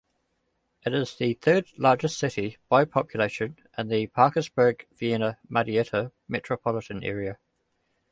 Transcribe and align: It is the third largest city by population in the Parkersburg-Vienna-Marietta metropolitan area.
It 0.83 0.95
is 0.95 1.15
the 1.15 1.35
third 1.35 1.67
largest 1.77 2.17
city 2.17 2.57
by 2.69 2.85
population 2.85 3.57
in 3.77 3.87
the 3.89 4.07
Parkersburg-Vienna-Marietta 4.07 6.11
metropolitan 6.27 7.03
area. 7.03 7.37